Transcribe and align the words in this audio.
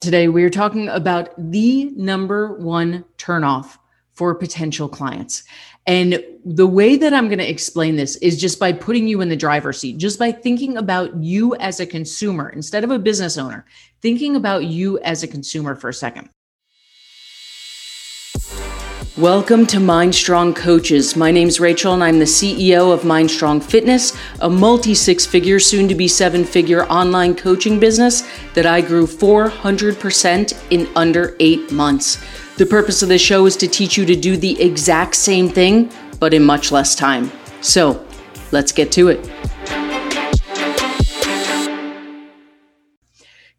Today, 0.00 0.28
we 0.28 0.44
are 0.44 0.50
talking 0.50 0.88
about 0.88 1.30
the 1.36 1.86
number 1.96 2.52
one 2.54 3.04
turnoff 3.16 3.78
for 4.12 4.32
potential 4.32 4.88
clients. 4.88 5.42
And 5.88 6.22
the 6.44 6.68
way 6.68 6.96
that 6.96 7.12
I'm 7.12 7.26
going 7.26 7.40
to 7.40 7.50
explain 7.50 7.96
this 7.96 8.14
is 8.16 8.40
just 8.40 8.60
by 8.60 8.72
putting 8.72 9.08
you 9.08 9.20
in 9.20 9.28
the 9.28 9.36
driver's 9.36 9.80
seat, 9.80 9.98
just 9.98 10.16
by 10.16 10.30
thinking 10.30 10.76
about 10.76 11.16
you 11.16 11.56
as 11.56 11.80
a 11.80 11.86
consumer 11.86 12.48
instead 12.48 12.84
of 12.84 12.92
a 12.92 12.98
business 13.00 13.36
owner, 13.36 13.66
thinking 14.00 14.36
about 14.36 14.66
you 14.66 15.00
as 15.00 15.24
a 15.24 15.28
consumer 15.28 15.74
for 15.74 15.88
a 15.88 15.94
second. 15.94 16.30
Welcome 19.18 19.66
to 19.66 19.78
MindStrong 19.78 20.54
Coaches. 20.54 21.16
My 21.16 21.32
name 21.32 21.48
is 21.48 21.58
Rachel, 21.58 21.92
and 21.92 22.04
I'm 22.04 22.20
the 22.20 22.24
CEO 22.24 22.92
of 22.94 23.00
MindStrong 23.00 23.60
Fitness, 23.60 24.16
a 24.42 24.48
multi 24.48 24.94
six 24.94 25.26
figure, 25.26 25.58
soon 25.58 25.88
to 25.88 25.96
be 25.96 26.06
seven 26.06 26.44
figure 26.44 26.84
online 26.84 27.34
coaching 27.34 27.80
business 27.80 28.22
that 28.54 28.64
I 28.64 28.80
grew 28.80 29.08
400% 29.08 30.56
in 30.70 30.88
under 30.94 31.34
eight 31.40 31.72
months. 31.72 32.24
The 32.58 32.66
purpose 32.66 33.02
of 33.02 33.08
this 33.08 33.20
show 33.20 33.44
is 33.46 33.56
to 33.56 33.66
teach 33.66 33.96
you 33.96 34.06
to 34.06 34.14
do 34.14 34.36
the 34.36 34.62
exact 34.62 35.16
same 35.16 35.48
thing, 35.48 35.90
but 36.20 36.32
in 36.32 36.44
much 36.44 36.70
less 36.70 36.94
time. 36.94 37.32
So 37.60 38.06
let's 38.52 38.70
get 38.70 38.92
to 38.92 39.08
it. 39.08 39.28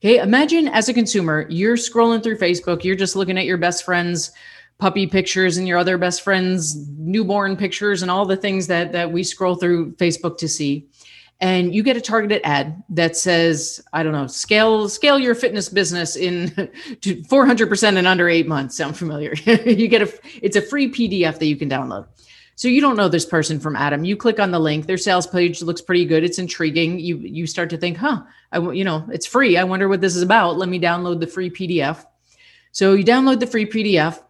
Okay, 0.01 0.19
imagine 0.19 0.69
as 0.69 0.87
a 0.87 0.93
consumer, 0.93 1.45
you're 1.49 1.75
scrolling 1.75 2.23
through 2.23 2.37
Facebook, 2.37 2.85
you're 2.85 2.95
just 2.95 3.17
looking 3.17 3.37
at 3.37 3.43
your 3.43 3.57
best 3.57 3.83
friend's 3.83 4.31
puppy 4.79 5.05
pictures 5.05 5.57
and 5.57 5.67
your 5.67 5.77
other 5.77 5.97
best 5.97 6.21
friends 6.21 6.87
newborn 6.97 7.57
pictures 7.57 8.01
and 8.01 8.09
all 8.09 8.25
the 8.25 8.37
things 8.37 8.67
that 8.67 8.93
that 8.93 9.11
we 9.11 9.23
scroll 9.23 9.55
through 9.55 9.93
facebook 9.95 10.37
to 10.37 10.47
see. 10.47 10.87
And 11.41 11.73
you 11.73 11.83
get 11.83 11.95
a 11.95 12.01
targeted 12.01 12.41
ad 12.43 12.81
that 12.89 13.15
says 13.15 13.81
i 13.93 14.03
don't 14.03 14.13
know 14.13 14.27
scale 14.27 14.89
scale 14.89 15.19
your 15.19 15.35
fitness 15.35 15.69
business 15.69 16.15
in 16.15 16.49
to 17.01 17.15
400% 17.23 17.97
in 17.97 18.07
under 18.07 18.27
eight 18.29 18.47
months. 18.47 18.75
Sound 18.77 18.97
familiar? 18.97 19.35
You 19.45 19.87
get 19.87 20.01
a 20.01 20.19
it's 20.41 20.55
a 20.55 20.61
free 20.61 20.91
pdf 20.91 21.37
that 21.39 21.45
you 21.45 21.57
can 21.57 21.69
download. 21.69 22.07
So 22.55 22.67
you 22.67 22.81
don't 22.81 22.97
know 22.97 23.07
this 23.07 23.25
person 23.25 23.57
from 23.57 23.77
adam. 23.77 24.03
You 24.03 24.17
click 24.17 24.37
on 24.37 24.51
the 24.51 24.59
link. 24.59 24.85
Their 24.85 24.97
sales 24.97 25.25
page 25.25 25.61
looks 25.61 25.81
pretty 25.81 26.03
good. 26.05 26.23
It's 26.23 26.39
intriguing. 26.39 26.99
You 26.99 27.17
you 27.17 27.47
start 27.47 27.69
to 27.71 27.77
think 27.77 27.97
huh 27.97 28.23
i 28.53 28.59
you 28.59 28.85
know 28.85 29.05
it's 29.11 29.25
free. 29.25 29.57
I 29.57 29.65
wonder 29.65 29.89
what 29.89 29.99
this 29.99 30.15
is 30.15 30.23
about. 30.23 30.57
Let 30.57 30.69
me 30.69 30.79
download 30.79 31.19
the 31.19 31.27
free 31.27 31.49
pdf 31.49 32.05
so 32.71 32.93
you 32.93 33.03
download 33.03 33.39
the 33.39 33.47
free 33.47 33.65
pdf 33.65 34.21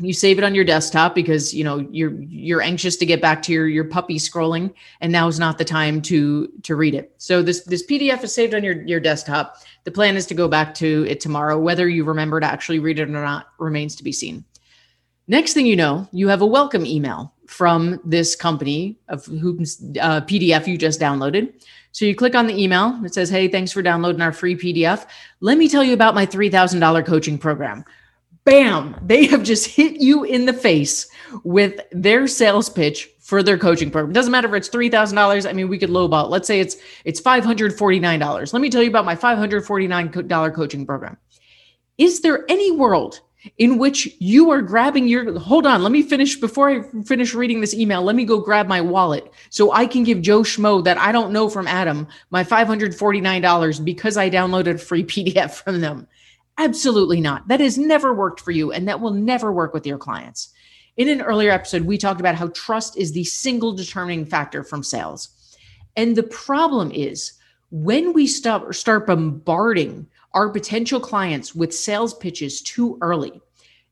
you 0.00 0.12
save 0.12 0.36
it 0.36 0.44
on 0.44 0.54
your 0.54 0.64
desktop 0.64 1.14
because 1.14 1.54
you 1.54 1.64
know 1.64 1.78
you're 1.90 2.20
you're 2.20 2.60
anxious 2.60 2.96
to 2.96 3.06
get 3.06 3.22
back 3.22 3.42
to 3.42 3.52
your 3.52 3.66
your 3.66 3.84
puppy 3.84 4.18
scrolling 4.18 4.72
and 5.00 5.10
now 5.10 5.26
is 5.26 5.38
not 5.38 5.56
the 5.56 5.64
time 5.64 6.02
to 6.02 6.48
to 6.62 6.76
read 6.76 6.94
it. 6.94 7.14
So 7.16 7.42
this 7.42 7.64
this 7.64 7.84
pdf 7.86 8.22
is 8.22 8.34
saved 8.34 8.54
on 8.54 8.62
your 8.62 8.82
your 8.82 9.00
desktop. 9.00 9.56
The 9.84 9.90
plan 9.90 10.16
is 10.16 10.26
to 10.26 10.34
go 10.34 10.48
back 10.48 10.74
to 10.74 11.06
it 11.08 11.20
tomorrow. 11.20 11.58
Whether 11.58 11.88
you 11.88 12.04
remember 12.04 12.40
to 12.40 12.46
actually 12.46 12.78
read 12.78 12.98
it 12.98 13.04
or 13.04 13.06
not 13.06 13.48
remains 13.58 13.96
to 13.96 14.04
be 14.04 14.12
seen. 14.12 14.44
Next 15.28 15.54
thing 15.54 15.66
you 15.66 15.76
know 15.76 16.06
you 16.12 16.28
have 16.28 16.42
a 16.42 16.46
welcome 16.46 16.84
email 16.84 17.32
from 17.46 17.98
this 18.04 18.36
company 18.36 18.98
of 19.08 19.24
whose 19.24 19.80
uh, 20.00 20.20
pdf 20.20 20.66
you 20.66 20.76
just 20.76 21.00
downloaded. 21.00 21.54
So 21.92 22.04
you 22.04 22.14
click 22.14 22.34
on 22.34 22.46
the 22.46 22.62
email. 22.62 23.00
It 23.02 23.14
says 23.14 23.30
hey 23.30 23.48
thanks 23.48 23.72
for 23.72 23.80
downloading 23.80 24.20
our 24.20 24.32
free 24.32 24.56
pdf 24.56 25.06
let 25.40 25.56
me 25.56 25.68
tell 25.68 25.84
you 25.84 25.94
about 25.94 26.14
my 26.14 26.26
$3000 26.26 27.06
coaching 27.06 27.38
program 27.38 27.84
bam, 28.46 28.96
they 29.02 29.26
have 29.26 29.42
just 29.42 29.66
hit 29.66 30.00
you 30.00 30.24
in 30.24 30.46
the 30.46 30.54
face 30.54 31.06
with 31.44 31.78
their 31.92 32.26
sales 32.26 32.70
pitch 32.70 33.10
for 33.20 33.42
their 33.42 33.58
coaching 33.58 33.90
program. 33.90 34.14
Doesn't 34.14 34.32
matter 34.32 34.48
if 34.48 34.54
it's 34.54 34.68
three 34.68 34.88
thousand 34.88 35.16
dollars. 35.16 35.44
I 35.44 35.52
mean, 35.52 35.68
we 35.68 35.78
could 35.78 35.90
lowball. 35.90 36.30
Let's 36.30 36.46
say 36.46 36.60
it's 36.60 36.76
it's 37.04 37.20
five 37.20 37.44
hundred 37.44 37.76
forty 37.76 38.00
nine 38.00 38.20
dollars. 38.20 38.54
Let 38.54 38.62
me 38.62 38.70
tell 38.70 38.82
you 38.82 38.88
about 38.88 39.04
my 39.04 39.16
five 39.16 39.36
hundred 39.36 39.66
forty 39.66 39.86
nine 39.86 40.10
dollar 40.28 40.50
coaching 40.50 40.86
program. 40.86 41.18
Is 41.98 42.20
there 42.20 42.44
any 42.48 42.70
world 42.70 43.20
in 43.58 43.78
which 43.78 44.08
you 44.18 44.50
are 44.50 44.62
grabbing 44.62 45.06
your 45.06 45.38
hold 45.38 45.66
on 45.66 45.82
let 45.82 45.92
me 45.92 46.02
finish 46.02 46.34
before 46.36 46.68
i 46.68 46.82
finish 47.04 47.32
reading 47.32 47.60
this 47.60 47.74
email 47.74 48.02
let 48.02 48.16
me 48.16 48.24
go 48.24 48.40
grab 48.40 48.66
my 48.66 48.80
wallet 48.80 49.30
so 49.50 49.70
i 49.72 49.86
can 49.86 50.02
give 50.02 50.20
joe 50.20 50.42
schmo 50.42 50.82
that 50.82 50.98
i 50.98 51.12
don't 51.12 51.32
know 51.32 51.48
from 51.48 51.68
adam 51.68 52.08
my 52.30 52.42
$549 52.42 53.84
because 53.84 54.16
i 54.16 54.28
downloaded 54.28 54.74
a 54.74 54.78
free 54.78 55.04
pdf 55.04 55.62
from 55.62 55.80
them 55.80 56.08
Absolutely 56.58 57.20
not. 57.20 57.48
That 57.48 57.60
has 57.60 57.76
never 57.76 58.14
worked 58.14 58.40
for 58.40 58.50
you, 58.50 58.72
and 58.72 58.88
that 58.88 59.00
will 59.00 59.12
never 59.12 59.52
work 59.52 59.74
with 59.74 59.86
your 59.86 59.98
clients. 59.98 60.52
In 60.96 61.08
an 61.08 61.20
earlier 61.20 61.50
episode, 61.50 61.82
we 61.82 61.98
talked 61.98 62.20
about 62.20 62.34
how 62.34 62.48
trust 62.48 62.96
is 62.96 63.12
the 63.12 63.24
single 63.24 63.74
determining 63.74 64.24
factor 64.24 64.64
from 64.64 64.82
sales. 64.82 65.28
And 65.96 66.16
the 66.16 66.22
problem 66.22 66.90
is 66.92 67.34
when 67.70 68.12
we 68.12 68.26
stop, 68.26 68.64
or 68.64 68.72
start 68.72 69.06
bombarding 69.06 70.06
our 70.32 70.48
potential 70.48 71.00
clients 71.00 71.54
with 71.54 71.74
sales 71.74 72.14
pitches 72.14 72.62
too 72.62 72.98
early, 73.02 73.40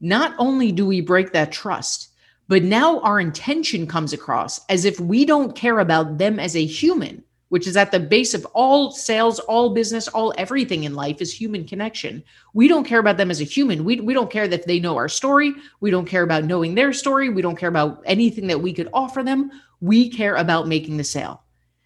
not 0.00 0.34
only 0.38 0.72
do 0.72 0.86
we 0.86 1.00
break 1.00 1.32
that 1.32 1.52
trust, 1.52 2.10
but 2.48 2.62
now 2.62 3.00
our 3.00 3.19
intention 3.19 3.86
comes 3.86 4.12
across 4.12 4.64
as 4.69 4.84
if 4.84 5.00
we 5.00 5.25
don't 5.25 5.56
care 5.56 5.78
about 5.78 6.19
them 6.19 6.38
as 6.38 6.54
a 6.54 6.64
human 6.64 7.23
which 7.54 7.69
is 7.69 7.76
at 7.76 7.92
the 7.92 8.00
base 8.00 8.34
of 8.34 8.44
all 8.47 8.91
sales, 8.91 9.38
all 9.38 9.72
business, 9.72 10.09
all 10.09 10.34
everything 10.37 10.82
in 10.82 10.97
life 10.97 11.20
is 11.20 11.32
human 11.32 11.65
connection. 11.65 12.20
We 12.53 12.66
don't 12.66 12.82
care 12.82 12.98
about 12.98 13.16
them 13.16 13.31
as 13.31 13.41
a 13.41 13.44
human. 13.44 13.84
We, 13.84 14.00
we 14.00 14.12
don't 14.12 14.28
care 14.28 14.48
that 14.48 14.66
they 14.66 14.81
know 14.81 14.97
our 14.97 15.09
story. 15.09 15.54
We 15.78 15.93
don't 15.93 16.04
care 16.04 16.25
about 16.25 16.43
knowing 16.43 16.75
their 16.75 16.93
story. 16.93 17.28
We 17.28 17.43
don't 17.43 17.54
care 17.54 17.69
about 17.69 18.03
anything 18.06 18.48
that 18.48 18.60
we 18.60 18.72
could 18.72 18.88
offer 18.93 19.22
them. 19.22 19.53
We 19.81 20.10
care 20.10 20.34
about 20.34 20.66
making 20.66 20.97
the 20.97 21.04
sale. 21.04 21.44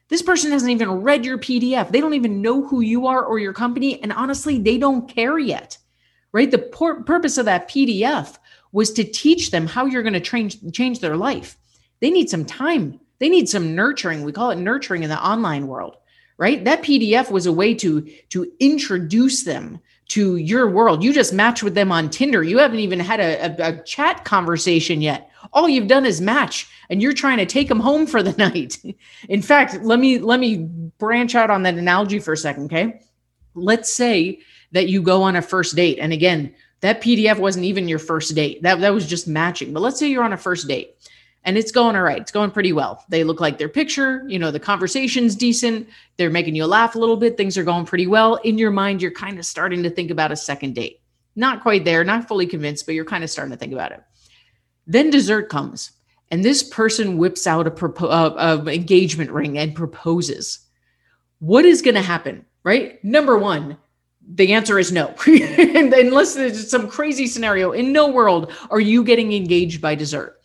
This 0.09 0.23
person 0.23 0.53
hasn't 0.53 0.73
even 0.73 1.03
read 1.03 1.27
your 1.27 1.37
PDF. 1.37 1.91
They 1.91 2.01
don't 2.01 2.15
even 2.15 2.41
know 2.41 2.67
who 2.67 2.81
you 2.81 3.07
are 3.07 3.23
or 3.23 3.39
your 3.39 3.53
company. 3.53 4.03
And 4.03 4.11
honestly, 4.11 4.59
they 4.59 4.79
don't 4.79 5.07
care 5.07 5.39
yet, 5.39 5.77
right? 6.33 6.51
The 6.51 6.61
por- 6.61 7.03
purpose 7.03 7.37
of 7.37 7.45
that 7.45 7.69
PDF 7.69 8.39
was 8.73 8.91
to 8.93 9.05
teach 9.05 9.51
them 9.51 9.67
how 9.67 9.85
you're 9.85 10.03
going 10.03 10.15
to 10.15 10.21
change, 10.21 10.57
change 10.73 11.01
their 11.01 11.19
life. 11.19 11.59
They 12.01 12.09
need 12.09 12.31
some 12.31 12.47
time 12.47 13.01
they 13.19 13.29
need 13.29 13.49
some 13.49 13.75
nurturing. 13.75 14.23
We 14.23 14.33
call 14.33 14.51
it 14.51 14.59
nurturing 14.59 15.03
in 15.03 15.11
the 15.11 15.25
online 15.25 15.67
world, 15.67 15.97
right? 16.37 16.65
That 16.65 16.83
PDF 16.83 17.31
was 17.31 17.47
a 17.47 17.53
way 17.53 17.75
to 17.75 18.09
to 18.31 18.51
introduce 18.61 19.45
them 19.45 19.81
to 20.09 20.37
your 20.37 20.69
world. 20.71 21.05
You 21.05 21.13
just 21.13 21.35
match 21.35 21.63
with 21.63 21.75
them 21.75 21.93
on 21.93 22.09
Tinder. 22.09 22.43
You 22.43 22.59
haven't 22.59 22.79
even 22.79 22.99
had 22.99 23.21
a, 23.21 23.45
a, 23.45 23.69
a 23.69 23.83
chat 23.83 24.25
conversation 24.25 25.03
yet. 25.03 25.31
All 25.53 25.69
you've 25.69 25.87
done 25.87 26.07
is 26.07 26.21
match 26.21 26.67
and 26.89 27.03
you're 27.03 27.13
trying 27.13 27.39
to 27.39 27.47
take 27.47 27.69
them 27.69 27.81
home 27.81 28.07
for 28.07 28.23
the 28.23 28.33
night. 28.39 28.79
In 29.29 29.43
fact, 29.43 29.83
let 29.83 29.99
me 29.99 30.19
let 30.19 30.41
me 30.41 30.69
branch 30.99 31.35
out 31.35 31.51
on 31.51 31.63
that 31.65 31.75
analogy 31.75 32.19
for 32.19 32.33
a 32.33 32.37
second, 32.37 32.65
okay? 32.65 33.01
Let's 33.55 33.93
say 33.93 34.41
that 34.73 34.89
you 34.89 35.03
go 35.03 35.23
on 35.23 35.37
a 35.37 35.43
first 35.43 35.77
date 35.77 35.99
and 36.01 36.13
again, 36.13 36.55
that 36.81 37.01
PDF 37.01 37.39
wasn't 37.39 37.65
even 37.65 37.89
your 37.89 37.99
first 37.99 38.35
date. 38.35 38.63
That 38.63 38.81
that 38.81 38.95
was 38.95 39.07
just 39.07 39.27
matching. 39.29 39.73
But 39.73 39.81
let's 39.81 39.99
say 39.99 40.09
you're 40.09 40.25
on 40.25 40.33
a 40.33 40.39
first 40.39 40.69
date 40.69 40.95
and 41.49 41.57
it's 41.57 41.73
going 41.73 41.97
all 41.97 42.03
right. 42.03 42.21
It's 42.21 42.31
going 42.31 42.51
pretty 42.51 42.75
well. 42.75 43.03
They 43.09 43.25
look 43.25 43.41
like 43.41 43.57
their 43.57 43.71
picture, 43.71 44.23
you 44.27 44.39
know, 44.39 44.51
the 44.51 44.61
conversation's 44.61 45.35
decent. 45.35 45.89
They're 46.19 46.29
making 46.29 46.57
you 46.57 46.67
laugh 46.67 46.95
a 46.95 46.99
little 46.99 47.17
bit. 47.17 47.39
Things 47.39 47.57
are 47.57 47.65
going 47.65 47.87
pretty 47.87 48.07
well. 48.07 48.35
In 48.35 48.59
your 48.59 48.71
mind, 48.71 49.01
you're 49.01 49.13
kind 49.13 49.39
of 49.39 49.47
starting 49.47 49.83
to 49.83 49.89
think 49.89 50.11
about 50.11 50.31
a 50.31 50.37
second 50.37 50.75
date. 50.75 51.01
Not 51.37 51.63
quite 51.63 51.87
there, 51.87 52.05
not 52.05 52.29
fully 52.29 52.47
convinced, 52.47 52.85
but 52.85 52.95
you're 52.95 53.07
kind 53.07 53.25
of 53.25 53.31
starting 53.31 53.53
to 53.53 53.57
think 53.57 53.73
about 53.73 53.93
it. 53.93 54.03
Then 54.87 55.09
dessert 55.09 55.49
comes, 55.49 55.93
and 56.31 56.45
this 56.45 56.63
person 56.63 57.17
whips 57.17 57.47
out 57.47 57.67
a, 57.67 57.71
propo- 57.71 58.11
uh, 58.11 58.63
a 58.67 58.71
engagement 58.71 59.31
ring 59.31 59.57
and 59.57 59.75
proposes. 59.75 60.67
What 61.39 61.65
is 61.65 61.81
going 61.81 61.95
to 61.95 62.03
happen, 62.03 62.45
right? 62.63 63.03
Number 63.03 63.39
one, 63.39 63.79
the 64.35 64.53
answer 64.53 64.79
is 64.79 64.93
no. 64.93 65.15
Unless 65.27 66.35
there's 66.35 66.71
some 66.71 66.91
crazy 66.91 67.27
scenario, 67.27 67.73
in 67.73 67.91
no 67.91 68.07
world 68.07 68.53
are 68.71 68.81
you 68.81 69.03
getting 69.03 69.33
engaged 69.33 69.81
by 69.81 69.95
dessert. 69.95 70.38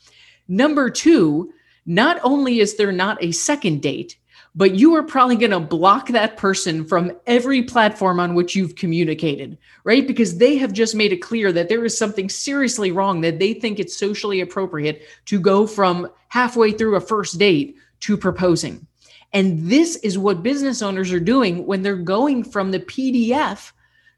Number 0.53 0.91
two, 0.91 1.51
not 1.87 2.19
only 2.21 2.59
is 2.59 2.75
there 2.75 2.91
not 2.91 3.17
a 3.23 3.31
second 3.31 3.81
date, 3.81 4.17
but 4.53 4.75
you 4.75 4.93
are 4.93 5.01
probably 5.01 5.35
going 5.35 5.49
to 5.49 5.59
block 5.59 6.09
that 6.09 6.37
person 6.37 6.85
from 6.85 7.11
every 7.25 7.63
platform 7.63 8.19
on 8.19 8.35
which 8.35 8.55
you've 8.55 8.75
communicated, 8.75 9.57
right? 9.83 10.05
Because 10.05 10.37
they 10.37 10.57
have 10.57 10.71
just 10.71 10.93
made 10.93 11.11
it 11.11 11.23
clear 11.23 11.51
that 11.51 11.69
there 11.69 11.83
is 11.83 11.97
something 11.97 12.29
seriously 12.29 12.91
wrong, 12.91 13.21
that 13.21 13.39
they 13.39 13.55
think 13.55 13.79
it's 13.79 13.97
socially 13.97 14.41
appropriate 14.41 15.01
to 15.25 15.39
go 15.39 15.65
from 15.65 16.07
halfway 16.27 16.71
through 16.71 16.97
a 16.97 17.01
first 17.01 17.39
date 17.39 17.75
to 18.01 18.15
proposing. 18.15 18.85
And 19.33 19.67
this 19.67 19.95
is 19.97 20.19
what 20.19 20.43
business 20.43 20.83
owners 20.83 21.11
are 21.11 21.19
doing 21.19 21.65
when 21.65 21.81
they're 21.81 21.95
going 21.95 22.43
from 22.43 22.69
the 22.69 22.79
PDF 22.79 23.71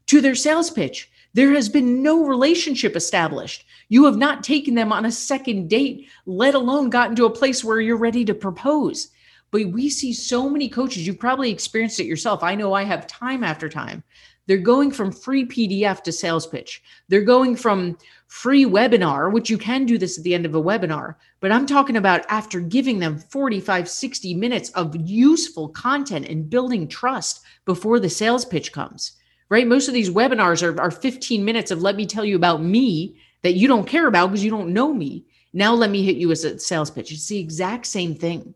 to 0.08 0.20
their 0.20 0.34
sales 0.34 0.70
pitch. 0.70 1.10
There 1.36 1.52
has 1.52 1.68
been 1.68 2.02
no 2.02 2.24
relationship 2.24 2.96
established. 2.96 3.66
You 3.90 4.06
have 4.06 4.16
not 4.16 4.42
taken 4.42 4.74
them 4.74 4.90
on 4.90 5.04
a 5.04 5.12
second 5.12 5.68
date, 5.68 6.08
let 6.24 6.54
alone 6.54 6.88
gotten 6.88 7.14
to 7.16 7.26
a 7.26 7.30
place 7.30 7.62
where 7.62 7.78
you're 7.78 7.98
ready 7.98 8.24
to 8.24 8.32
propose. 8.32 9.08
But 9.50 9.66
we 9.66 9.90
see 9.90 10.14
so 10.14 10.48
many 10.48 10.70
coaches, 10.70 11.06
you've 11.06 11.18
probably 11.18 11.50
experienced 11.50 12.00
it 12.00 12.06
yourself. 12.06 12.42
I 12.42 12.54
know 12.54 12.72
I 12.72 12.84
have 12.84 13.06
time 13.06 13.44
after 13.44 13.68
time. 13.68 14.02
They're 14.46 14.56
going 14.56 14.90
from 14.90 15.12
free 15.12 15.44
PDF 15.44 16.02
to 16.04 16.10
sales 16.10 16.46
pitch. 16.46 16.82
They're 17.08 17.20
going 17.20 17.54
from 17.54 17.98
free 18.28 18.64
webinar, 18.64 19.30
which 19.30 19.50
you 19.50 19.58
can 19.58 19.84
do 19.84 19.98
this 19.98 20.16
at 20.16 20.24
the 20.24 20.34
end 20.34 20.46
of 20.46 20.54
a 20.54 20.62
webinar, 20.62 21.16
but 21.40 21.52
I'm 21.52 21.66
talking 21.66 21.96
about 21.96 22.24
after 22.30 22.60
giving 22.60 22.98
them 22.98 23.18
45, 23.18 23.90
60 23.90 24.32
minutes 24.32 24.70
of 24.70 24.96
useful 24.96 25.68
content 25.68 26.28
and 26.28 26.48
building 26.48 26.88
trust 26.88 27.42
before 27.66 28.00
the 28.00 28.08
sales 28.08 28.46
pitch 28.46 28.72
comes 28.72 29.16
right? 29.48 29.66
Most 29.66 29.88
of 29.88 29.94
these 29.94 30.10
webinars 30.10 30.62
are, 30.62 30.80
are 30.80 30.90
15 30.90 31.44
minutes 31.44 31.70
of 31.70 31.82
let 31.82 31.96
me 31.96 32.06
tell 32.06 32.24
you 32.24 32.36
about 32.36 32.62
me 32.62 33.16
that 33.42 33.54
you 33.54 33.68
don't 33.68 33.86
care 33.86 34.06
about 34.06 34.28
because 34.28 34.44
you 34.44 34.50
don't 34.50 34.72
know 34.72 34.92
me. 34.92 35.24
Now 35.52 35.74
let 35.74 35.90
me 35.90 36.02
hit 36.02 36.16
you 36.16 36.30
as 36.32 36.44
a 36.44 36.58
sales 36.58 36.90
pitch. 36.90 37.12
It's 37.12 37.28
the 37.28 37.38
exact 37.38 37.86
same 37.86 38.14
thing. 38.14 38.54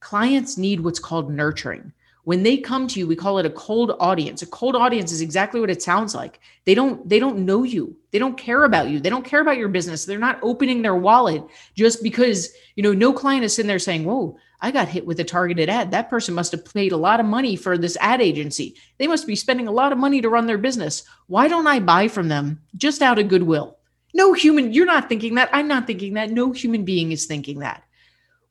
Clients 0.00 0.58
need 0.58 0.80
what's 0.80 0.98
called 0.98 1.30
nurturing. 1.30 1.92
When 2.24 2.42
they 2.42 2.56
come 2.56 2.88
to 2.88 2.98
you, 2.98 3.06
we 3.06 3.14
call 3.14 3.38
it 3.38 3.46
a 3.46 3.50
cold 3.50 3.96
audience. 4.00 4.42
A 4.42 4.46
cold 4.46 4.74
audience 4.74 5.12
is 5.12 5.20
exactly 5.20 5.60
what 5.60 5.70
it 5.70 5.80
sounds 5.80 6.12
like. 6.12 6.40
They 6.64 6.74
don't 6.74 7.08
they 7.08 7.20
don't 7.20 7.46
know 7.46 7.62
you. 7.62 7.96
They 8.10 8.18
don't 8.18 8.36
care 8.36 8.64
about 8.64 8.88
you. 8.88 8.98
They 8.98 9.10
don't 9.10 9.24
care 9.24 9.40
about 9.40 9.58
your 9.58 9.68
business. 9.68 10.04
They're 10.04 10.18
not 10.18 10.40
opening 10.42 10.82
their 10.82 10.96
wallet 10.96 11.44
just 11.76 12.02
because, 12.02 12.50
you 12.74 12.82
know, 12.82 12.92
no 12.92 13.12
client 13.12 13.44
is 13.44 13.54
sitting 13.54 13.68
there 13.68 13.78
saying, 13.78 14.04
"Whoa, 14.04 14.36
I 14.60 14.70
got 14.70 14.88
hit 14.88 15.06
with 15.06 15.20
a 15.20 15.24
targeted 15.24 15.68
ad. 15.68 15.90
That 15.90 16.10
person 16.10 16.34
must 16.34 16.52
have 16.52 16.64
paid 16.64 16.92
a 16.92 16.96
lot 16.96 17.20
of 17.20 17.26
money 17.26 17.56
for 17.56 17.76
this 17.76 17.96
ad 18.00 18.20
agency. 18.20 18.76
They 18.98 19.06
must 19.06 19.26
be 19.26 19.36
spending 19.36 19.68
a 19.68 19.72
lot 19.72 19.92
of 19.92 19.98
money 19.98 20.20
to 20.20 20.28
run 20.28 20.46
their 20.46 20.58
business. 20.58 21.04
Why 21.26 21.48
don't 21.48 21.66
I 21.66 21.80
buy 21.80 22.08
from 22.08 22.28
them 22.28 22.60
just 22.76 23.02
out 23.02 23.18
of 23.18 23.28
goodwill?" 23.28 23.78
No 24.14 24.32
human, 24.32 24.72
you're 24.72 24.86
not 24.86 25.08
thinking 25.08 25.34
that. 25.34 25.50
I'm 25.52 25.68
not 25.68 25.86
thinking 25.86 26.14
that. 26.14 26.30
No 26.30 26.52
human 26.52 26.84
being 26.84 27.12
is 27.12 27.26
thinking 27.26 27.58
that. 27.58 27.82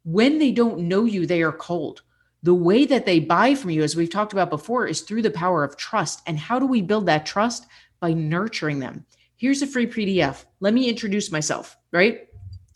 When 0.03 0.37
they 0.37 0.51
don't 0.51 0.87
know 0.87 1.05
you, 1.05 1.25
they 1.25 1.41
are 1.41 1.51
cold 1.51 2.01
the 2.45 2.53
way 2.53 2.85
that 2.85 3.07
they 3.07 3.19
buy 3.19 3.55
from 3.55 3.71
you, 3.71 3.81
as 3.81 3.95
we've 3.95 4.11
talked 4.11 4.31
about 4.31 4.51
before, 4.51 4.85
is 4.85 5.01
through 5.01 5.23
the 5.23 5.31
power 5.31 5.63
of 5.63 5.77
trust. 5.77 6.21
And 6.27 6.37
how 6.37 6.59
do 6.59 6.67
we 6.67 6.79
build 6.79 7.07
that 7.07 7.25
trust? 7.25 7.65
By 7.99 8.13
nurturing 8.13 8.77
them. 8.79 9.03
Here's 9.35 9.63
a 9.63 9.67
free 9.67 9.87
PDF. 9.87 10.45
Let 10.59 10.75
me 10.75 10.87
introduce 10.87 11.31
myself, 11.31 11.75
right? 11.91 12.27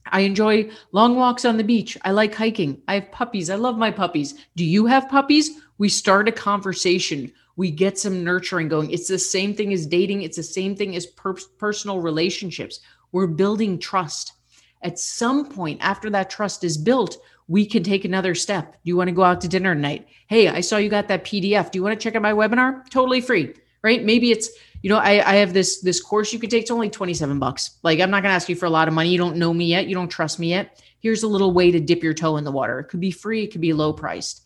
I 0.08 0.22
enjoy 0.22 0.70
long 0.92 1.16
walks 1.16 1.46
on 1.46 1.58
the 1.58 1.64
beach. 1.64 1.98
I 2.04 2.12
like 2.12 2.34
hiking. 2.34 2.82
I 2.88 2.96
have 2.96 3.12
puppies. 3.12 3.50
I 3.50 3.56
love 3.56 3.78
my 3.78 3.92
puppies. 3.92 4.34
Do 4.56 4.66
you 4.66 4.86
have 4.86 5.10
puppies? 5.10 5.52
We 5.78 5.90
start 5.90 6.28
a 6.28 6.32
conversation. 6.32 7.32
We 7.56 7.72
get 7.72 8.00
some 8.00 8.24
nurturing 8.24 8.70
going. 8.70 8.92
It's 8.92 9.08
the 9.08 9.20
same 9.20 9.54
thing 9.54 9.74
as 9.74 9.86
dating, 9.86 10.22
it's 10.22 10.38
the 10.38 10.44
same 10.44 10.76
thing 10.76 10.96
as 10.96 11.06
per- 11.06 11.36
personal 11.58 12.00
relationships. 12.00 12.80
We're 13.12 13.28
building 13.28 13.80
trust. 13.80 14.34
At 14.82 14.98
some 14.98 15.50
point 15.50 15.80
after 15.82 16.10
that 16.12 16.30
trust 16.30 16.64
is 16.64 16.78
built, 16.78 17.18
we 17.50 17.66
can 17.66 17.84
take 17.84 18.06
another 18.06 18.34
step. 18.36 18.72
Do 18.72 18.78
you 18.84 18.96
want 18.96 19.10
to 19.10 19.16
go 19.16 19.24
out 19.24 19.42
to 19.42 19.50
dinner 19.50 19.76
tonight? 19.76 20.08
Hey, 20.28 20.48
I 20.48 20.62
saw 20.62 20.78
you 20.78 20.88
got 20.88 21.10
that 21.10 21.26
PDF. 21.26 21.72
Do 21.72 21.80
you 21.80 21.84
want 21.84 22.00
to 22.00 22.04
check 22.04 22.16
out 22.16 22.22
my 22.22 22.32
webinar? 22.32 22.88
Totally 22.90 23.20
free, 23.20 23.54
right? 23.84 24.04
Maybe 24.06 24.32
it's, 24.32 24.50
you 24.82 24.90
know, 24.90 24.98
I, 24.98 25.32
I 25.32 25.36
have 25.36 25.54
this 25.54 25.82
this 25.82 26.02
course 26.02 26.32
you 26.32 26.40
could 26.40 26.50
take. 26.50 26.64
It's 26.64 26.72
only 26.72 26.90
27 26.90 27.40
bucks. 27.40 27.78
Like 27.84 28.00
I'm 28.00 28.12
not 28.12 28.24
gonna 28.24 28.36
ask 28.36 28.50
you 28.50 28.56
for 28.56 28.66
a 28.66 28.70
lot 28.70 28.88
of 28.88 28.94
money. 28.94 29.10
You 29.10 29.18
don't 29.18 29.38
know 29.38 29.54
me 29.54 29.66
yet. 29.66 29.88
You 29.88 29.96
don't 29.96 30.10
trust 30.10 30.40
me 30.40 30.50
yet. 30.50 30.82
Here's 31.00 31.24
a 31.24 31.28
little 31.28 31.54
way 31.54 31.72
to 31.72 31.80
dip 31.80 32.04
your 32.04 32.14
toe 32.14 32.38
in 32.38 32.44
the 32.44 32.52
water. 32.52 32.80
It 32.80 32.86
could 32.86 33.00
be 33.00 33.12
free, 33.12 33.44
it 33.44 33.52
could 33.52 33.62
be 33.62 33.74
low 33.74 33.94
priced. 33.94 34.46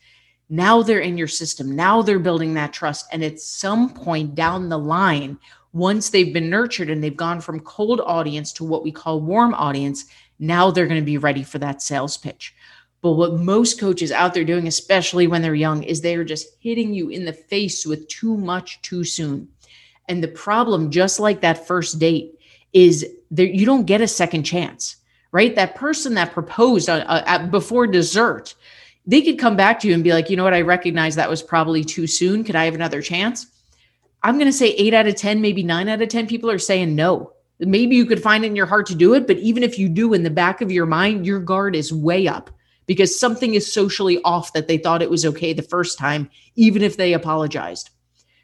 Now 0.50 0.84
they're 0.84 1.00
in 1.00 1.18
your 1.18 1.28
system. 1.28 1.76
Now 1.76 2.02
they're 2.02 2.20
building 2.20 2.54
that 2.54 2.74
trust. 2.74 3.08
And 3.12 3.24
at 3.24 3.40
some 3.40 3.92
point 3.92 4.36
down 4.36 4.70
the 4.70 4.78
line, 4.78 5.40
once 5.72 6.10
they've 6.10 6.34
been 6.34 6.50
nurtured 6.50 6.90
and 6.90 7.04
they've 7.04 7.18
gone 7.18 7.42
from 7.42 7.60
cold 7.62 8.02
audience 8.02 8.52
to 8.54 8.64
what 8.64 8.84
we 8.84 8.92
call 8.92 9.22
warm 9.22 9.54
audience, 9.56 10.06
now 10.38 10.70
they're 10.70 10.88
going 10.88 11.02
to 11.02 11.06
be 11.06 11.18
ready 11.18 11.44
for 11.44 11.58
that 11.60 11.82
sales 11.82 12.18
pitch. 12.18 12.54
But 13.02 13.14
what 13.14 13.40
most 13.40 13.80
coaches 13.80 14.12
out 14.12 14.34
there 14.34 14.46
doing, 14.46 14.68
especially 14.68 15.28
when 15.28 15.42
they're 15.42 15.56
young, 15.56 15.84
is 15.84 16.02
they 16.02 16.16
are 16.16 16.24
just 16.24 16.48
hitting 16.60 16.94
you 16.94 17.10
in 17.10 17.26
the 17.26 17.34
face 17.34 17.86
with 17.86 18.08
too 18.08 18.38
much 18.38 18.82
too 18.82 19.04
soon. 19.04 19.50
And 20.08 20.24
the 20.24 20.28
problem, 20.28 20.92
just 20.92 21.20
like 21.20 21.42
that 21.42 21.68
first 21.68 22.00
date, 22.00 22.34
is 22.74 23.06
that 23.32 23.56
you 23.56 23.66
don't 23.66 23.86
get 23.86 24.02
a 24.02 24.08
second 24.08 24.44
chance, 24.44 24.98
right? 25.32 25.56
That 25.56 25.76
person 25.76 26.16
that 26.16 26.34
proposed 26.34 26.90
uh, 26.90 27.04
uh, 27.08 27.48
before 27.48 27.88
dessert, 27.88 28.56
they 29.06 29.22
could 29.22 29.40
come 29.40 29.56
back 29.56 29.80
to 29.80 29.88
you 29.88 29.94
and 29.94 30.04
be 30.04 30.14
like, 30.14 30.30
you 30.30 30.38
know 30.38 30.44
what, 30.44 30.54
I 30.54 30.62
recognize 30.62 31.16
that 31.16 31.30
was 31.30 31.44
probably 31.44 31.84
too 31.84 32.08
soon. 32.08 32.44
Could 32.44 32.56
I 32.56 32.66
have 32.66 32.76
another 32.76 33.02
chance? 33.02 33.48
I'm 34.24 34.36
going 34.36 34.48
to 34.48 34.54
say 34.54 34.70
eight 34.72 34.94
out 34.94 35.08
of 35.08 35.16
10, 35.16 35.42
maybe 35.42 35.64
nine 35.64 35.90
out 35.90 36.02
of 36.02 36.10
10 36.10 36.28
people 36.28 36.50
are 36.50 36.60
saying 36.60 36.96
no. 36.96 37.34
Maybe 37.60 37.96
you 37.96 38.06
could 38.06 38.24
find 38.24 38.44
it 38.44 38.48
in 38.48 38.56
your 38.56 38.66
heart 38.66 38.88
to 38.88 38.96
do 38.96 39.14
it, 39.14 39.28
but 39.28 39.38
even 39.38 39.64
if 39.64 39.78
you 39.78 39.90
do 39.90 40.14
in 40.14 40.24
the 40.24 40.30
back 40.30 40.62
of 40.62 40.72
your 40.72 40.86
mind, 40.86 41.26
your 41.26 41.40
guard 41.40 41.76
is 41.76 41.94
way 41.94 42.28
up 42.28 42.50
because 42.86 43.18
something 43.18 43.54
is 43.54 43.72
socially 43.72 44.22
off 44.24 44.54
that 44.54 44.68
they 44.68 44.78
thought 44.78 45.02
it 45.02 45.10
was 45.10 45.26
okay 45.26 45.54
the 45.54 45.62
first 45.62 45.98
time 45.98 46.30
even 46.56 46.82
if 46.82 46.98
they 46.98 47.14
apologized 47.14 47.90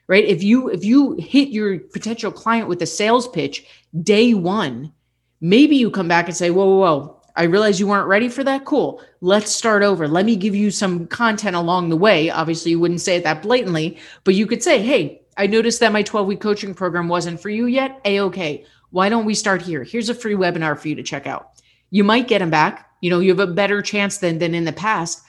right 0.09 0.25
if 0.25 0.44
you 0.44 0.67
if 0.69 0.83
you 0.83 1.13
hit 1.13 1.47
your 1.47 1.79
potential 1.79 2.31
client 2.31 2.67
with 2.67 2.81
a 2.81 2.85
sales 2.85 3.27
pitch 3.29 3.65
day 4.03 4.33
1 4.33 4.91
maybe 5.39 5.77
you 5.77 5.89
come 5.89 6.09
back 6.09 6.27
and 6.27 6.35
say 6.35 6.51
whoa 6.51 6.65
whoa 6.65 6.77
whoa 6.77 7.15
I 7.35 7.44
realize 7.44 7.79
you 7.79 7.88
weren't 7.88 8.07
ready 8.07 8.27
for 8.27 8.44
that. 8.44 8.65
Cool. 8.65 9.01
Let's 9.21 9.56
start 9.56 9.81
over. 9.81 10.09
Let 10.09 10.25
me 10.25 10.35
give 10.35 10.56
you 10.56 10.71
some 10.71 11.07
content 11.07 11.56
along 11.56 11.88
the 11.88 11.95
way. 11.95 12.29
Obviously, 12.29 12.71
you 12.71 12.81
wouldn't 12.81 13.00
say 13.00 13.15
it 13.15 13.23
that 13.23 13.41
blatantly, 13.41 13.97
but 14.25 14.35
you 14.35 14.45
could 14.45 14.61
say, 14.61 14.81
Hey, 14.81 15.21
I 15.38 15.47
noticed 15.47 15.79
that 15.79 15.94
my 15.94 16.01
12 16.01 16.27
week 16.27 16.41
coaching 16.41 16.73
program 16.73 17.07
wasn't 17.07 17.39
for 17.39 17.50
you 17.50 17.67
yet. 17.67 18.01
A 18.03 18.19
okay. 18.21 18.65
Why 18.89 19.07
don't 19.07 19.23
we 19.23 19.35
start 19.35 19.62
here? 19.62 19.85
Here's 19.85 20.09
a 20.09 20.15
free 20.15 20.33
webinar 20.33 20.77
for 20.77 20.89
you 20.89 20.95
to 20.95 21.03
check 21.03 21.27
out. 21.27 21.51
You 21.91 22.03
might 22.03 22.27
get 22.27 22.39
them 22.39 22.50
back 22.50 22.89
you 23.01 23.09
know 23.09 23.19
you 23.19 23.29
have 23.29 23.39
a 23.39 23.47
better 23.47 23.81
chance 23.81 24.17
than 24.17 24.39
than 24.39 24.53
in 24.53 24.65
the 24.65 24.73
past 24.73 25.23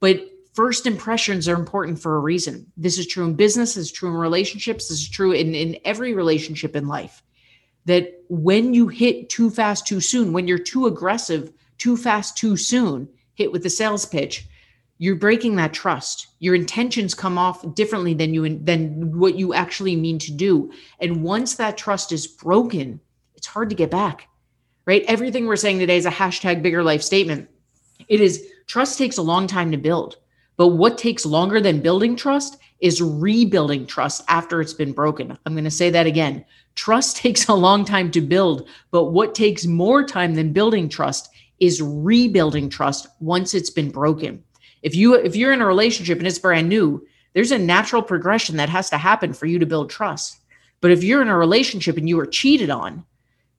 but 0.00 0.20
first 0.58 0.88
impressions 0.88 1.46
are 1.46 1.54
important 1.54 2.00
for 2.00 2.16
a 2.16 2.18
reason. 2.18 2.66
This 2.76 2.98
is 2.98 3.06
true 3.06 3.24
in 3.24 3.34
business 3.34 3.74
this 3.74 3.84
is 3.84 3.92
true 3.92 4.08
in 4.08 4.16
relationships 4.16 4.88
this 4.88 4.98
is 4.98 5.08
true 5.08 5.30
in 5.30 5.54
in 5.54 5.78
every 5.84 6.14
relationship 6.14 6.74
in 6.74 6.88
life. 6.88 7.22
That 7.84 8.24
when 8.28 8.74
you 8.74 8.88
hit 8.88 9.30
too 9.30 9.50
fast 9.50 9.86
too 9.86 10.00
soon 10.00 10.32
when 10.32 10.48
you're 10.48 10.58
too 10.58 10.86
aggressive 10.86 11.52
too 11.84 11.96
fast 11.96 12.36
too 12.36 12.56
soon 12.56 13.08
hit 13.34 13.52
with 13.52 13.62
the 13.62 13.70
sales 13.70 14.04
pitch 14.04 14.48
you're 14.98 15.14
breaking 15.14 15.54
that 15.54 15.72
trust. 15.72 16.26
Your 16.40 16.56
intentions 16.56 17.14
come 17.14 17.38
off 17.38 17.64
differently 17.76 18.14
than 18.14 18.34
you 18.34 18.58
than 18.58 19.16
what 19.16 19.36
you 19.36 19.54
actually 19.54 19.94
mean 19.94 20.18
to 20.18 20.32
do. 20.32 20.72
And 20.98 21.22
once 21.22 21.54
that 21.54 21.78
trust 21.78 22.10
is 22.10 22.26
broken 22.26 22.98
it's 23.36 23.46
hard 23.46 23.70
to 23.70 23.76
get 23.76 23.92
back 23.92 24.26
right? 24.86 25.04
Everything 25.06 25.46
we're 25.46 25.54
saying 25.54 25.78
today 25.78 25.98
is 25.98 26.06
a 26.06 26.10
hashtag 26.10 26.62
bigger 26.62 26.82
life 26.82 27.02
statement. 27.02 27.48
It 28.08 28.20
is 28.20 28.44
trust 28.66 28.98
takes 28.98 29.18
a 29.18 29.22
long 29.22 29.46
time 29.46 29.70
to 29.70 29.76
build, 29.76 30.16
but 30.58 30.68
what 30.68 30.98
takes 30.98 31.24
longer 31.24 31.60
than 31.60 31.80
building 31.80 32.16
trust 32.16 32.58
is 32.80 33.00
rebuilding 33.00 33.86
trust 33.86 34.24
after 34.28 34.60
it's 34.60 34.74
been 34.74 34.92
broken. 34.92 35.38
I'm 35.46 35.54
going 35.54 35.64
to 35.64 35.70
say 35.70 35.88
that 35.90 36.06
again. 36.06 36.44
Trust 36.74 37.16
takes 37.24 37.48
a 37.48 37.54
long 37.54 37.86
time 37.86 38.10
to 38.10 38.20
build, 38.20 38.68
but 38.90 39.06
what 39.06 39.34
takes 39.34 39.64
more 39.64 40.04
time 40.04 40.34
than 40.34 40.52
building 40.52 40.90
trust 40.90 41.30
is 41.60 41.80
rebuilding 41.80 42.68
trust 42.68 43.06
once 43.20 43.54
it's 43.54 43.70
been 43.70 43.90
broken. 43.90 44.44
If 44.82 44.94
you 44.94 45.14
if 45.14 45.34
you're 45.34 45.52
in 45.52 45.62
a 45.62 45.66
relationship 45.66 46.18
and 46.18 46.26
it's 46.26 46.38
brand 46.38 46.68
new, 46.68 47.06
there's 47.32 47.50
a 47.50 47.58
natural 47.58 48.02
progression 48.02 48.56
that 48.58 48.68
has 48.68 48.90
to 48.90 48.98
happen 48.98 49.32
for 49.32 49.46
you 49.46 49.58
to 49.58 49.66
build 49.66 49.90
trust. 49.90 50.40
But 50.80 50.92
if 50.92 51.02
you're 51.02 51.22
in 51.22 51.28
a 51.28 51.36
relationship 51.36 51.96
and 51.96 52.08
you 52.08 52.16
were 52.16 52.26
cheated 52.26 52.70
on, 52.70 53.04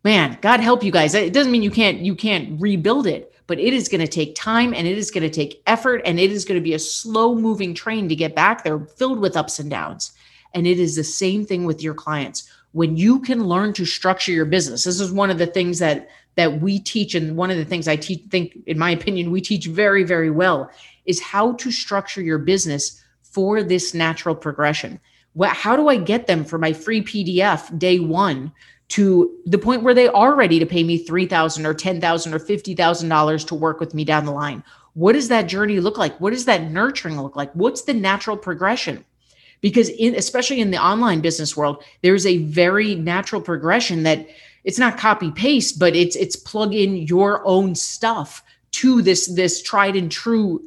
man 0.04 0.38
god 0.42 0.60
help 0.60 0.84
you 0.84 0.92
guys 0.92 1.14
it 1.14 1.34
doesn't 1.34 1.52
mean 1.52 1.64
you 1.64 1.72
can't 1.72 2.00
you 2.00 2.16
can't 2.16 2.60
rebuild 2.62 3.06
it 3.06 3.29
but 3.50 3.60
it 3.60 3.74
is 3.74 3.90
going 3.90 4.00
to 4.00 4.08
take 4.08 4.36
time 4.36 4.76
and 4.76 4.86
it 4.86 4.96
is 4.96 5.10
going 5.10 5.24
to 5.24 5.30
take 5.30 5.64
effort 5.66 6.04
and 6.06 6.20
it 6.20 6.32
is 6.32 6.46
going 6.46 6.58
to 6.58 6.64
be 6.64 6.76
a 6.76 6.80
slow 6.80 7.34
moving 7.34 7.74
train 7.74 8.08
to 8.08 8.16
get 8.16 8.36
back 8.36 8.64
there 8.64 8.80
filled 8.80 9.20
with 9.20 9.36
ups 9.36 9.58
and 9.58 9.72
downs. 9.72 10.12
And 10.54 10.68
it 10.68 10.80
is 10.80 10.96
the 10.96 11.04
same 11.04 11.48
thing 11.48 11.66
with 11.66 11.82
your 11.82 11.96
clients. 11.96 12.48
When 12.74 12.96
you 12.96 13.20
can 13.20 13.46
learn 13.46 13.74
to 13.74 13.86
structure 13.86 14.32
your 14.32 14.46
business 14.46 14.84
this 14.84 15.00
is 15.00 15.12
one 15.12 15.32
of 15.32 15.40
the 15.40 15.48
things 15.48 15.80
that 15.80 16.10
that 16.36 16.62
we 16.62 16.78
teach 16.80 17.16
and 17.16 17.36
one 17.36 17.50
of 17.50 17.58
the 17.58 17.66
things 17.66 17.88
i 17.88 17.96
teach 17.96 18.22
think 18.30 18.56
in 18.68 18.78
my 18.78 18.92
opinion 18.92 19.32
we 19.32 19.42
teach 19.42 19.66
very 19.66 20.04
very 20.04 20.30
well 20.30 20.70
is 21.08 21.20
how 21.20 21.54
to 21.54 21.72
structure 21.72 22.22
your 22.22 22.38
business 22.38 23.04
for 23.24 23.64
this 23.64 23.96
natural 23.96 24.36
progression. 24.36 25.00
What, 25.34 25.56
how 25.56 25.76
do 25.76 25.88
i 25.88 25.98
get 25.98 26.28
them 26.28 26.46
for 26.46 26.60
my 26.60 26.72
free 26.72 27.02
pdf 27.02 27.80
day 27.80 28.00
one 28.00 28.52
to 28.90 29.32
the 29.46 29.58
point 29.58 29.84
where 29.84 29.94
they 29.94 30.08
are 30.10 30.36
ready 30.36 30.60
to 30.60 30.66
pay 30.66 30.84
me 30.84 30.98
3,000 30.98 31.66
or 31.66 31.74
10,000 31.74 32.34
or 32.34 32.40
$50,000 32.40 33.48
to 33.48 33.56
work 33.56 33.80
with 33.80 33.94
me 33.94 34.04
down 34.04 34.26
the 34.26 34.32
line. 34.32 34.64
What 34.94 35.14
does 35.14 35.30
that 35.30 35.44
journey 35.48 35.80
look 35.80 35.98
like? 35.98 36.20
What 36.20 36.32
does 36.32 36.46
that 36.46 36.72
nurturing 36.72 37.22
look 37.22 37.36
like? 37.36 37.52
What's 37.54 37.84
the 37.84 37.94
natural 37.94 38.36
progression? 38.36 39.06
Because 39.62 39.90
in 39.90 40.16
especially 40.16 40.62
in 40.62 40.72
the 40.72 40.84
online 40.84 41.22
business 41.22 41.56
world, 41.56 41.84
there's 42.02 42.26
a 42.26 42.38
very 42.40 42.96
natural 42.96 43.42
progression 43.42 44.04
that 44.04 44.28
it's 44.64 44.80
not 44.80 44.98
copy 44.98 45.32
paste, 45.32 45.80
but 45.80 45.96
it's 45.96 46.16
it's 46.16 46.36
plug 46.36 46.74
in 46.74 46.96
your 46.96 47.46
own 47.46 47.76
stuff 47.76 48.44
to 48.72 49.02
this 49.02 49.28
this 49.28 49.62
tried 49.62 49.96
and 49.96 50.12
true 50.12 50.62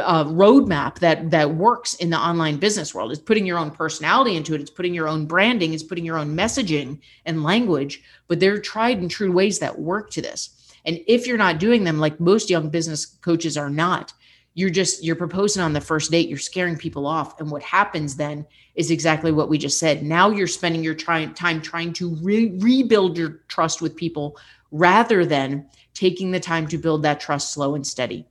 uh, 0.00 0.24
roadmap 0.24 1.00
that 1.00 1.30
that 1.30 1.56
works 1.56 1.94
in 1.94 2.10
the 2.10 2.18
online 2.18 2.56
business 2.56 2.94
world. 2.94 3.10
It's 3.10 3.20
putting 3.20 3.44
your 3.44 3.58
own 3.58 3.70
personality 3.70 4.36
into 4.36 4.54
it. 4.54 4.60
It's 4.60 4.70
putting 4.70 4.94
your 4.94 5.08
own 5.08 5.26
branding. 5.26 5.74
It's 5.74 5.82
putting 5.82 6.04
your 6.04 6.18
own 6.18 6.36
messaging 6.36 7.00
and 7.26 7.42
language. 7.42 8.02
But 8.28 8.38
there 8.38 8.54
are 8.54 8.60
tried 8.60 8.98
and 8.98 9.10
true 9.10 9.32
ways 9.32 9.58
that 9.58 9.78
work 9.78 10.10
to 10.10 10.22
this. 10.22 10.72
And 10.84 11.00
if 11.06 11.26
you're 11.26 11.38
not 11.38 11.58
doing 11.58 11.84
them, 11.84 11.98
like 11.98 12.20
most 12.20 12.48
young 12.48 12.68
business 12.70 13.06
coaches 13.06 13.56
are 13.56 13.70
not, 13.70 14.12
you're 14.54 14.70
just 14.70 15.02
you're 15.02 15.16
proposing 15.16 15.62
on 15.62 15.72
the 15.72 15.80
first 15.80 16.12
date. 16.12 16.28
You're 16.28 16.38
scaring 16.38 16.76
people 16.76 17.06
off. 17.06 17.40
And 17.40 17.50
what 17.50 17.62
happens 17.62 18.16
then 18.16 18.46
is 18.76 18.90
exactly 18.90 19.32
what 19.32 19.48
we 19.48 19.58
just 19.58 19.80
said. 19.80 20.04
Now 20.04 20.30
you're 20.30 20.46
spending 20.46 20.84
your 20.84 20.94
try- 20.94 21.26
time 21.26 21.60
trying 21.60 21.92
to 21.94 22.14
re- 22.22 22.56
rebuild 22.58 23.18
your 23.18 23.40
trust 23.48 23.82
with 23.82 23.96
people 23.96 24.36
rather 24.70 25.26
than 25.26 25.66
taking 25.92 26.30
the 26.30 26.40
time 26.40 26.68
to 26.68 26.78
build 26.78 27.02
that 27.02 27.20
trust 27.20 27.52
slow 27.52 27.74
and 27.74 27.86
steady 27.86 28.26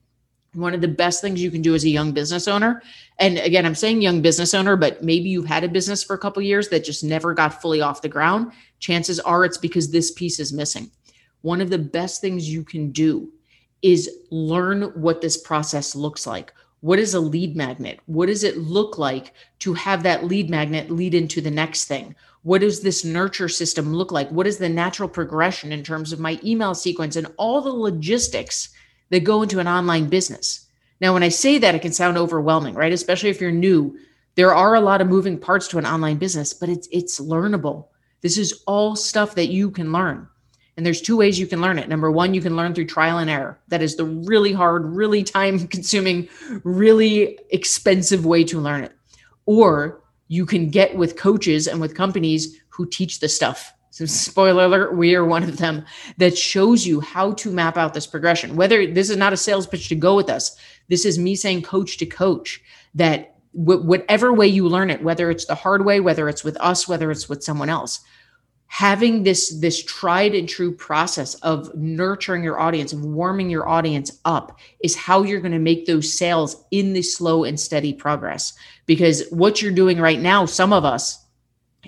one 0.54 0.74
of 0.74 0.82
the 0.82 0.88
best 0.88 1.22
things 1.22 1.42
you 1.42 1.50
can 1.50 1.62
do 1.62 1.76
as 1.76 1.86
a 1.86 1.90
young 1.90 2.12
business 2.12 2.48
owner. 2.48 2.82
And 3.20 3.38
again 3.38 3.66
i'm 3.66 3.76
saying 3.76 4.02
young 4.02 4.22
business 4.22 4.54
owner 4.54 4.76
but 4.76 5.04
maybe 5.04 5.30
you've 5.30 5.46
had 5.46 5.64
a 5.64 5.70
business 5.70 6.04
for 6.04 6.14
a 6.14 6.20
couple 6.20 6.42
years 6.42 6.70
that 6.70 6.84
just 6.84 7.04
never 7.04 7.34
got 7.34 7.62
fully 7.62 7.82
off 7.82 8.02
the 8.02 8.10
ground. 8.10 8.52
Chances 8.80 9.20
are 9.20 9.46
it's 9.46 9.58
because 9.58 9.92
this 9.92 10.12
piece 10.12 10.40
is 10.40 10.52
missing. 10.52 10.92
One 11.42 11.62
of 11.62 11.70
the 11.70 11.78
best 11.78 12.22
things 12.22 12.50
you 12.50 12.64
can 12.64 12.92
do 12.92 13.32
is 13.82 14.10
learn 14.30 14.84
what 15.02 15.22
this 15.22 15.38
process 15.38 15.96
looks 15.96 16.28
like. 16.28 16.54
What 16.82 17.00
is 17.00 17.14
a 17.14 17.20
lead 17.20 17.56
magnet? 17.56 18.00
What 18.08 18.26
does 18.26 18.44
it 18.44 18.58
look 18.58 18.98
like 18.98 19.34
to 19.60 19.74
have 19.74 20.04
that 20.04 20.26
lead 20.26 20.50
magnet 20.50 20.90
lead 20.92 21.14
into 21.14 21.40
the 21.40 21.52
next 21.52 21.86
thing? 21.86 22.16
What 22.44 22.62
does 22.62 22.82
this 22.82 23.06
nurture 23.06 23.50
system 23.50 23.94
look 23.94 24.12
like? 24.12 24.30
What 24.30 24.48
is 24.48 24.58
the 24.58 24.70
natural 24.70 25.08
progression 25.08 25.72
in 25.72 25.84
terms 25.84 26.12
of 26.12 26.20
my 26.20 26.40
email 26.44 26.74
sequence 26.74 27.16
and 27.16 27.28
all 27.38 27.62
the 27.62 27.70
logistics 27.70 28.70
that 29.12 29.24
go 29.24 29.44
into 29.44 29.60
an 29.60 29.68
online 29.68 30.10
business. 30.10 30.68
Now, 31.00 31.14
when 31.14 31.24
I 31.24 31.30
say 31.30 31.58
that, 31.60 31.76
it 31.76 31.82
can 31.82 31.94
sound 31.94 32.18
overwhelming, 32.18 32.74
right? 32.74 32.92
Especially 32.92 33.30
if 33.30 33.40
you're 33.40 33.52
new. 33.52 33.98
There 34.36 34.56
are 34.56 34.76
a 34.76 34.82
lot 34.82 35.02
of 35.02 35.08
moving 35.08 35.38
parts 35.38 35.68
to 35.70 35.78
an 35.78 35.86
online 35.86 36.18
business, 36.18 36.54
but 36.54 36.70
it's 36.70 36.88
it's 36.92 37.20
learnable. 37.20 37.88
This 38.22 38.38
is 38.38 38.64
all 38.66 38.96
stuff 38.96 39.36
that 39.36 39.48
you 39.48 39.70
can 39.70 39.92
learn. 39.92 40.28
And 40.78 40.86
there's 40.86 41.02
two 41.02 41.18
ways 41.18 41.38
you 41.38 41.48
can 41.48 41.60
learn 41.60 41.78
it. 41.78 41.90
Number 41.90 42.10
one, 42.10 42.34
you 42.34 42.42
can 42.42 42.56
learn 42.56 42.74
through 42.74 42.86
trial 42.86 43.18
and 43.18 43.30
error. 43.30 43.60
That 43.68 43.82
is 43.82 43.98
the 43.98 44.06
really 44.06 44.54
hard, 44.54 44.86
really 44.86 45.22
time 45.22 45.68
consuming, 45.68 46.30
really 46.64 47.38
expensive 47.50 48.26
way 48.26 48.44
to 48.46 48.60
learn 48.60 48.84
it. 48.86 48.94
Or 49.46 50.02
you 50.30 50.46
can 50.46 50.70
get 50.70 50.96
with 50.96 51.18
coaches 51.18 51.68
and 51.68 51.82
with 51.82 51.94
companies 51.94 52.58
who 52.70 52.86
teach 52.86 53.20
the 53.20 53.28
stuff 53.28 53.74
so, 53.92 54.06
spoiler 54.06 54.64
alert, 54.64 54.96
we 54.96 55.16
are 55.16 55.26
one 55.26 55.44
of 55.44 55.58
them 55.58 55.84
that 56.18 56.38
shows 56.38 56.88
you 56.88 57.02
how 57.02 57.34
to 57.34 57.52
map 57.52 57.76
out 57.76 57.94
this 57.94 58.08
progression. 58.08 58.56
Whether 58.56 58.88
this 58.88 59.10
is 59.10 59.18
not 59.18 59.34
a 59.34 59.38
sales 59.38 59.68
pitch 59.68 59.90
to 59.90 59.96
go 59.96 60.16
with 60.16 60.30
us, 60.30 60.56
this 60.88 61.06
is 61.06 61.20
me 61.20 61.36
saying 61.36 61.64
coach 61.64 61.98
to 61.98 62.06
coach 62.06 62.62
that 62.96 63.36
w- 63.54 63.86
whatever 63.86 64.32
way 64.32 64.48
you 64.48 64.70
learn 64.70 64.90
it, 64.90 65.04
whether 65.04 65.30
it's 65.30 65.46
the 65.46 65.56
hard 65.56 65.84
way, 65.84 66.00
whether 66.00 66.30
it's 66.30 66.42
with 66.44 66.56
us, 66.62 66.88
whether 66.88 67.12
it's 67.12 67.28
with 67.28 67.44
someone 67.44 67.68
else, 67.68 68.00
having 68.68 69.24
this 69.24 69.60
this 69.60 69.84
tried 69.84 70.34
and 70.34 70.48
true 70.48 70.72
process 70.72 71.36
of 71.36 71.70
nurturing 71.76 72.46
your 72.46 72.62
audience 72.62 72.94
of 72.94 73.04
warming 73.04 73.50
your 73.50 73.68
audience 73.68 74.22
up 74.24 74.58
is 74.82 74.96
how 74.96 75.22
you're 75.22 75.42
going 75.42 75.52
to 75.52 75.60
make 75.60 75.86
those 75.86 76.12
sales 76.14 76.64
in 76.72 76.94
the 76.94 77.02
slow 77.02 77.44
and 77.44 77.60
steady 77.60 77.92
progress 77.92 78.54
because 78.86 79.28
what 79.32 79.62
you're 79.62 79.74
doing 79.74 80.00
right 80.00 80.22
now 80.22 80.46
some 80.46 80.72
of 80.72 80.86
us 80.86 81.26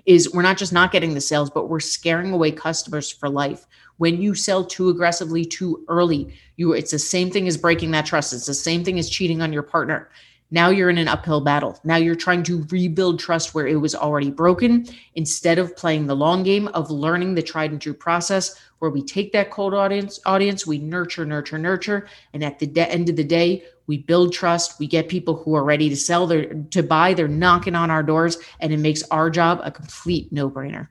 is 0.05 0.33
we're 0.33 0.41
not 0.41 0.57
just 0.57 0.73
not 0.73 0.91
getting 0.91 1.13
the 1.13 1.21
sales, 1.21 1.49
but 1.49 1.69
we're 1.69 1.79
scaring 1.79 2.31
away 2.31 2.51
customers 2.51 3.11
for 3.11 3.29
life. 3.29 3.65
When 3.97 4.21
you 4.21 4.35
sell 4.35 4.65
too 4.65 4.89
aggressively 4.89 5.45
too 5.45 5.83
early, 5.87 6.33
you 6.57 6.73
it's 6.73 6.91
the 6.91 6.99
same 6.99 7.29
thing 7.29 7.47
as 7.47 7.57
breaking 7.57 7.91
that 7.91 8.05
trust. 8.05 8.33
It's 8.33 8.45
the 8.45 8.53
same 8.53 8.83
thing 8.83 8.99
as 8.99 9.09
cheating 9.09 9.41
on 9.41 9.53
your 9.53 9.63
partner. 9.63 10.09
Now 10.51 10.69
you're 10.69 10.91
in 10.91 10.99
an 10.99 11.07
uphill 11.07 11.41
battle. 11.41 11.79
Now 11.83 11.95
you're 11.95 12.13
trying 12.13 12.43
to 12.43 12.63
rebuild 12.69 13.19
trust 13.19 13.55
where 13.55 13.65
it 13.65 13.77
was 13.77 13.95
already 13.95 14.29
broken 14.29 14.85
instead 15.15 15.57
of 15.57 15.75
playing 15.75 16.05
the 16.05 16.15
long 16.15 16.43
game 16.43 16.67
of 16.69 16.91
learning 16.91 17.33
the 17.33 17.41
tried 17.41 17.71
and 17.71 17.81
true 17.81 17.95
process 17.95 18.55
where 18.77 18.91
we 18.91 19.01
take 19.01 19.31
that 19.31 19.49
cold 19.49 19.73
audience 19.73 20.19
audience, 20.25 20.67
we 20.67 20.77
nurture, 20.77 21.25
nurture, 21.25 21.57
nurture, 21.57 22.07
and 22.33 22.43
at 22.43 22.59
the 22.59 22.67
de- 22.67 22.91
end 22.91 23.09
of 23.09 23.15
the 23.15 23.23
day, 23.23 23.63
we 23.87 23.97
build 23.97 24.33
trust, 24.33 24.79
we 24.79 24.87
get 24.87 25.09
people 25.09 25.35
who 25.35 25.55
are 25.55 25.63
ready 25.63 25.89
to 25.89 25.95
sell 25.95 26.27
their 26.27 26.53
to 26.71 26.83
buy, 26.83 27.13
they're 27.13 27.27
knocking 27.27 27.75
on 27.75 27.91
our 27.91 28.03
doors 28.03 28.37
and 28.59 28.73
it 28.73 28.77
makes 28.77 29.03
our 29.11 29.29
job 29.29 29.61
a 29.63 29.71
complete 29.71 30.31
no-brainer. 30.31 30.87